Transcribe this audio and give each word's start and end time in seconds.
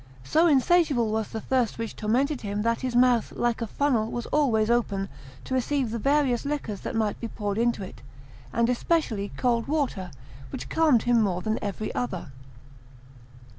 So 0.23 0.47
insatiable 0.47 1.11
was 1.11 1.27
the 1.27 1.39
thirst 1.39 1.77
which 1.77 1.95
tormented 1.95 2.41
him 2.41 2.63
that 2.63 2.81
his 2.81 2.95
mouth, 2.95 3.33
like 3.35 3.61
a 3.61 3.67
funnel, 3.67 4.09
was 4.09 4.25
always 4.33 4.71
open 4.71 5.09
to 5.43 5.53
receive 5.53 5.91
the 5.91 5.99
various 5.99 6.43
liquors 6.43 6.81
that 6.81 6.95
might 6.95 7.19
be 7.19 7.27
poured 7.27 7.59
into 7.59 7.83
it, 7.83 8.01
and 8.51 8.67
especially 8.67 9.31
cold 9.37 9.67
water, 9.67 10.09
which 10.49 10.69
calmed 10.69 11.03
him 11.03 11.21
more 11.21 11.43
than 11.43 11.59
every 11.61 11.93
other. 11.93 12.31